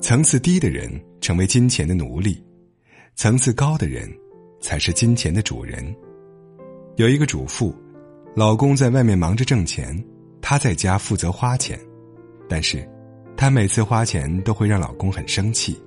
[0.00, 2.42] 层次低的人成为金钱的奴隶，
[3.16, 4.10] 层次高的人
[4.58, 5.94] 才是金钱的主人。
[6.96, 7.74] 有一个主妇，
[8.34, 9.94] 老公在外面忙着挣钱，
[10.40, 11.78] 她在家负责花钱，
[12.48, 12.88] 但是，
[13.36, 15.78] 她每次花钱都会让老公很生气。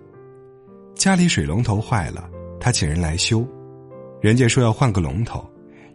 [0.93, 3.43] 家里水龙头坏了，她请人来修，
[4.21, 5.43] 人家说要换个龙头，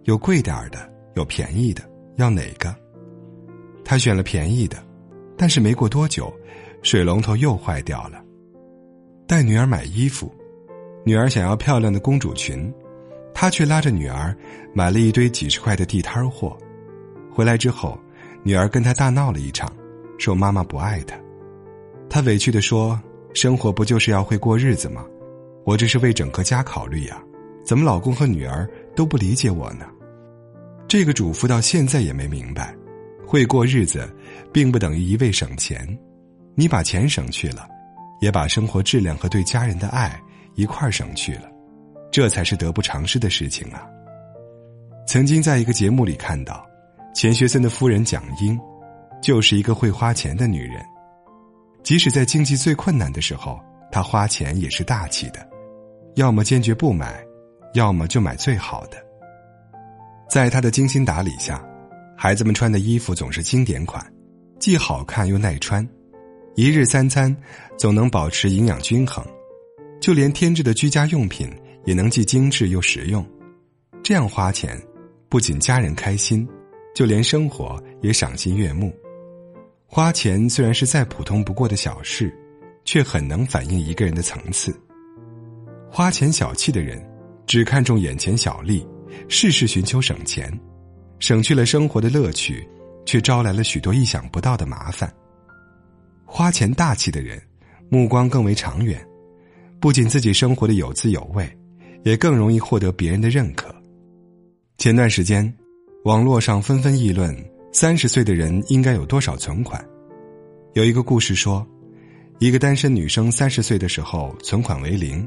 [0.05, 2.75] 有贵点儿的，有便宜的，要哪个？
[3.85, 4.85] 她选了便宜的，
[5.37, 6.33] 但是没过多久，
[6.83, 8.23] 水龙头又坏掉了。
[9.27, 10.33] 带女儿买衣服，
[11.05, 12.73] 女儿想要漂亮的公主裙。
[13.35, 14.37] 他却拉着女儿
[14.75, 16.59] 买了一堆几十块的地摊货，
[17.31, 17.97] 回来之后，
[18.43, 19.73] 女儿跟他大闹了一场，
[20.19, 21.17] 说妈妈不爱他。
[22.11, 23.01] 他委屈的说
[23.35, 25.07] ：“生活不就是要会过日子吗？
[25.65, 27.23] 我这是为整个家考虑呀，
[27.65, 29.87] 怎么老公和女儿都不理解我呢？”
[30.89, 32.75] 这个主妇到现在也没明白，
[33.25, 34.13] 会过日子，
[34.53, 35.87] 并不等于一味省钱，
[36.59, 37.69] 你把钱省去了，
[38.21, 40.21] 也把生活质量和对家人的爱
[40.57, 41.43] 一块儿省去了。
[42.11, 43.87] 这才是得不偿失的事情啊！
[45.07, 46.67] 曾经在一个节目里看到，
[47.15, 48.59] 钱学森的夫人蒋英，
[49.23, 50.85] 就是一个会花钱的女人。
[51.85, 53.61] 即使在经济最困难的时候，
[53.93, 55.49] 她花钱也是大气的，
[56.17, 57.25] 要么坚决不买，
[57.75, 58.97] 要么就买最好的。
[60.29, 61.65] 在她的精心打理下，
[62.17, 64.05] 孩子们穿的衣服总是经典款，
[64.59, 65.89] 既好看又耐穿，
[66.59, 67.35] 一日三餐
[67.77, 69.25] 总能保持营养均衡，
[70.01, 71.49] 就连添置的居家用品。
[71.85, 73.25] 也能既精致又实用，
[74.03, 74.77] 这样花钱，
[75.29, 76.47] 不仅家人开心，
[76.97, 78.93] 就连生活也赏心悦目。
[79.87, 82.37] 花钱虽然是再普通不过的小事，
[82.85, 84.77] 却很能反映一个人的层次。
[85.89, 87.01] 花钱小气的人，
[87.47, 88.85] 只看重眼前小利，
[89.29, 90.53] 事事寻求省钱，
[91.21, 92.69] 省去了生活的乐趣，
[93.07, 95.11] 却招来了许多意想不到的麻烦。
[96.31, 97.43] 花钱大气的人，
[97.89, 99.05] 目光更为长远，
[99.81, 101.49] 不仅自己生活的有滋有味。
[102.05, 103.75] 也更容易获得别人的认可。
[104.79, 105.53] 前段时间，
[106.05, 107.37] 网络上纷纷议论
[107.73, 109.85] 三十岁的人应该有多少存款。
[110.75, 111.67] 有一个故事说，
[112.39, 115.27] 一个单身女生三十岁的时候存款为零，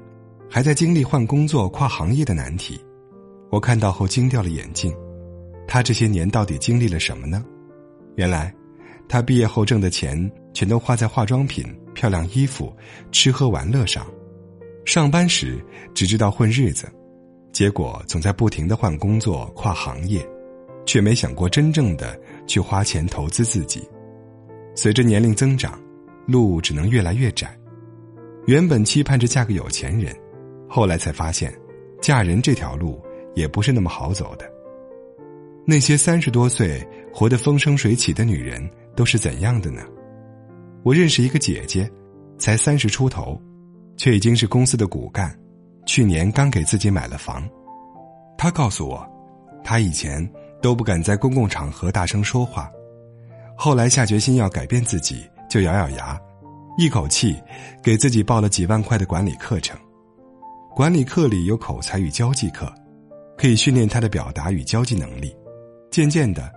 [0.49, 2.79] 还在经历换工作、跨行业的难题。
[3.51, 4.95] 我看到后惊掉了眼镜。
[5.67, 7.43] 她这些年到底经历了什么呢？
[8.15, 8.51] 原来，
[9.09, 12.75] 她毕业后挣的钱全都花在化妆品、漂亮衣服、
[13.11, 14.05] 吃喝玩乐上。
[14.85, 15.63] 上班时
[15.93, 16.91] 只知道混日子，
[17.51, 20.27] 结果总在不停的换工作、跨行业，
[20.85, 23.87] 却没想过真正的去花钱投资自己。
[24.75, 25.79] 随着年龄增长，
[26.25, 27.55] 路只能越来越窄。
[28.47, 30.15] 原本期盼着嫁个有钱人，
[30.67, 31.53] 后来才发现，
[32.01, 32.99] 嫁人这条路
[33.35, 34.51] 也不是那么好走的。
[35.63, 39.83] 那些三十多岁活得风生水起的女人都是怎样的呢？
[40.83, 41.89] 我认识一个姐姐，
[42.37, 43.41] 才三十出头。
[43.97, 45.37] 却已经是公司的骨干，
[45.85, 47.47] 去年刚给自己买了房。
[48.35, 49.07] 她告诉我，
[49.63, 50.27] 她以前
[50.59, 52.71] 都不敢在公共场合大声说话，
[53.55, 56.19] 后来下决心要改变自己，就咬咬牙，
[56.79, 57.39] 一口气
[57.83, 59.77] 给自己报了几万块的管理课程。
[60.73, 62.73] 管理课里有口才与交际课，
[63.37, 65.35] 可以训练她的表达与交际能力。
[65.91, 66.51] 渐渐的，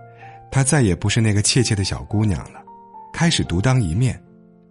[0.49, 2.63] 她再也不是那个怯怯的小姑娘了，
[3.15, 4.21] 开始独当一面，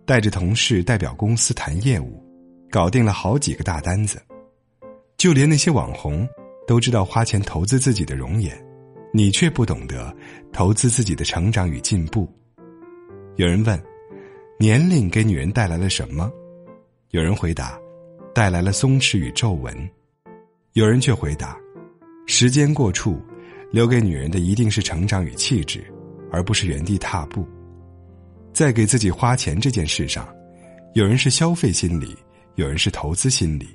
[0.04, 2.22] 带着同事代表公司谈业务。
[2.70, 4.20] 搞定了好几个大单子，
[5.16, 6.28] 就连那些网红
[6.66, 8.54] 都知道花钱投资自己的容颜，
[9.14, 10.14] 你却不懂得
[10.52, 12.28] 投资自己的成长与进步。
[13.36, 13.82] 有人问：
[14.58, 16.30] 年龄给女人带来了什么？
[17.12, 17.78] 有人回答：
[18.34, 19.74] 带来了松弛与皱纹。
[20.74, 21.56] 有人却回答：
[22.26, 23.18] 时间过处，
[23.72, 25.82] 留给女人的一定是成长与气质，
[26.30, 27.42] 而不是原地踏步。
[28.54, 30.26] 在给自己花钱这件事上，
[30.94, 32.16] 有人是消费心理。
[32.56, 33.66] 有人是投资心理，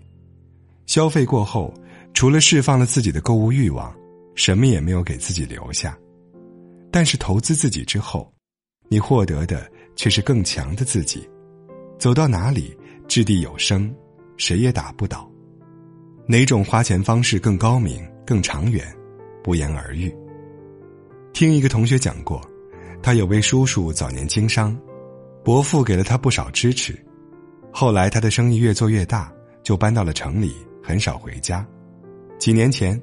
[0.86, 1.74] 消费过后，
[2.14, 3.94] 除了释放了自己的购物欲望，
[4.36, 5.98] 什么也没有给自己留下。
[6.90, 8.32] 但是投资自己之后，
[8.88, 11.30] 你获得的却是更强的自己，
[11.98, 12.74] 走到哪里
[13.06, 13.94] 掷地有声，
[14.38, 15.30] 谁也打不倒。
[16.26, 18.88] 哪种花钱方式更高明、更长远，
[19.44, 20.10] 不言而喻。
[21.34, 22.42] 听一个同学讲过，
[23.02, 24.78] 他有位叔叔早年经商，
[25.44, 26.98] 伯父给了他不少支持。
[27.72, 29.32] 后来，他的生意越做越大，
[29.64, 30.54] 就搬到了城里，
[30.84, 31.66] 很少回家。
[32.38, 33.00] 几年前，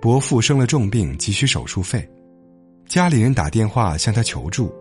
[0.00, 2.08] 伯父生了重病，急需手术费，
[2.86, 4.72] 家里人打电话向他求助，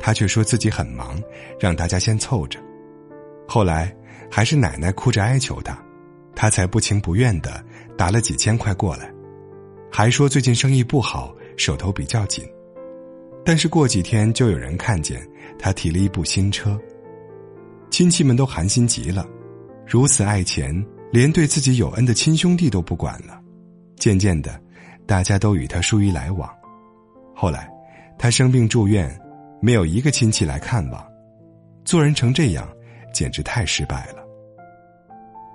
[0.00, 1.22] 他却说自己很忙，
[1.60, 2.58] 让大家先凑着。
[3.46, 3.94] 后来，
[4.30, 5.78] 还是奶奶哭着哀求他，
[6.34, 7.64] 他才不情不愿的
[7.96, 9.12] 打了几千块过来，
[9.90, 12.44] 还说最近生意不好，手头比较紧。
[13.48, 15.26] 但是过几天，就有人看见
[15.58, 16.78] 他提了一部新车。
[17.88, 19.26] 亲戚们都寒心极了，
[19.86, 23.40] 如此爱钱，连对自己有恩的亲兄弟都不管了。
[23.96, 24.60] 渐渐的，
[25.06, 26.46] 大家都与他疏于来往。
[27.34, 27.70] 后来，
[28.18, 29.18] 他生病住院，
[29.62, 31.02] 没有一个亲戚来看望。
[31.86, 32.68] 做人成这样，
[33.14, 34.22] 简直太失败了。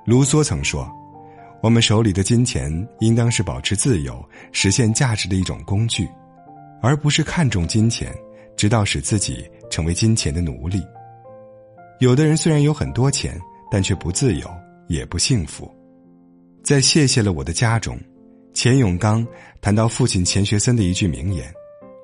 [0.04, 0.92] 卢梭曾说
[1.62, 6.10] ：“我们手里的金钱，应当是保持自由、实现价值的一种工具，
[6.84, 8.14] 而不是看重金钱，
[8.58, 10.84] 直到使自己成为金钱的奴隶。”
[12.00, 13.40] 有的人虽然有很多钱，
[13.72, 14.48] 但却不自由，
[14.90, 15.72] 也不幸福。
[16.62, 17.98] 在《谢谢了我的家》中，
[18.54, 19.26] 钱永刚
[19.62, 21.50] 谈到父亲钱学森的一句名言：“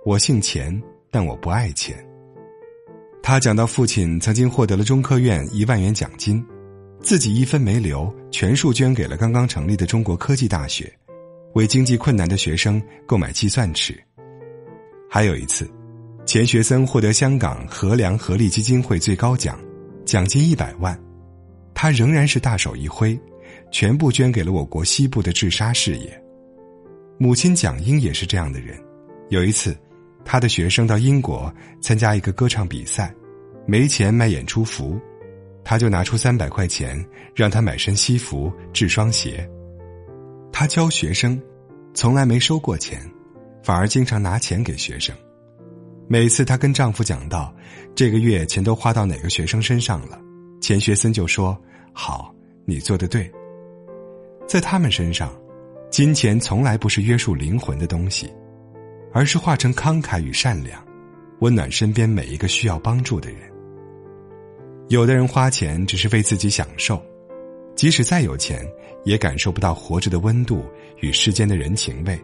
[0.05, 1.97] 我姓钱，但我不爱钱。”
[3.21, 6.41] 他讲到父亲曾经获得了中科院一万元奖金，
[7.01, 10.91] 自己一分没留，全数捐给了刚刚成立的中国科技大学，
[11.53, 14.01] 为经济困难的学生购买计算尺。
[15.09, 15.69] 还有一次，
[16.25, 19.59] 钱学森获得香港合良合力基金会最高奖，
[20.05, 20.97] 奖金一百万，
[21.73, 23.19] 他仍然是大手一挥，
[23.71, 26.23] 全部捐给了我国西部的治沙事业。
[27.17, 28.79] 母亲蒋英也是这样的人，
[29.29, 29.75] 有一次。
[30.25, 31.51] 他的学生到英国
[31.81, 33.11] 参加一个歌唱比赛，
[33.65, 34.99] 没钱买演出服，
[35.63, 37.03] 他就拿出三百块钱
[37.33, 39.49] 让他买身西服、制双鞋。
[40.51, 41.41] 他教学生，
[41.95, 43.01] 从来没收过钱，
[43.69, 45.15] 反而经常拿钱给学生。
[46.07, 47.53] 每次她跟丈夫讲到
[47.93, 50.19] 这个月钱都花到哪个学生身上了，
[50.59, 51.55] 钱学森就说
[51.93, 52.33] ：“好，
[52.65, 53.31] 你做的对。”
[54.49, 55.31] 在他们身上，
[55.91, 58.27] 金钱从来不是约束灵魂的东西。
[59.13, 60.83] 而是化成慷慨与善良，
[61.41, 63.41] 温暖身边每一个需要帮助的人。
[64.87, 66.99] 有的人花钱只是为自己享受，
[67.75, 68.67] 即使再有钱，
[69.05, 70.65] 也感受不到活着的温度
[71.01, 72.19] 与世间的人情味。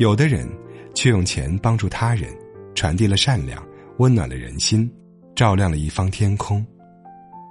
[0.00, 0.48] 有的人
[0.94, 2.34] 却用钱帮助他人，
[2.74, 3.62] 传递了善良，
[3.98, 4.90] 温暖了人心，
[5.36, 6.64] 照亮了一方天空。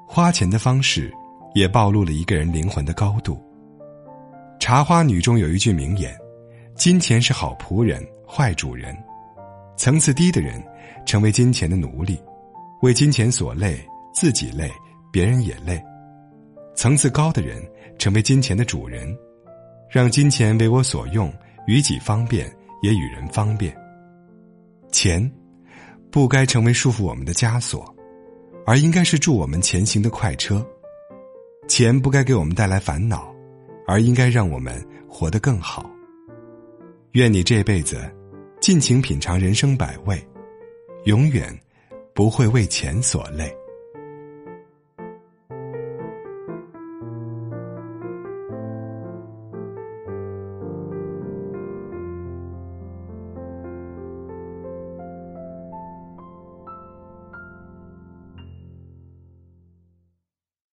[0.07, 1.13] 花钱的方式，
[1.54, 3.36] 也暴露了一个人灵魂的高度。
[4.60, 6.12] 《茶花女》中有一句名言
[6.74, 8.98] ：“金钱是好仆人。”坏主人，
[9.78, 10.60] 层次低的人
[11.06, 12.19] 成为金钱的奴隶，
[12.81, 13.80] 为金钱所累，
[14.12, 14.72] 自己累，
[15.12, 15.80] 别人也累；
[16.75, 17.62] 层次高的人
[18.00, 19.16] 成为金钱的主人，
[19.88, 21.31] 让金钱为我所用，
[21.69, 22.51] 与己方便，
[22.81, 23.71] 也与人方便。
[24.92, 25.31] 钱
[26.10, 27.95] 不该成为束缚我们的枷锁，
[28.66, 30.66] 而应该是助我们前行的快车。
[31.68, 33.31] 钱不该给我们带来烦恼，
[33.88, 35.88] 而应该让我们活得更好。
[37.12, 38.12] 愿你这辈子。
[38.60, 40.21] 尽情品尝人生百味，
[41.06, 41.57] 永远
[42.13, 43.56] 不会为钱所累。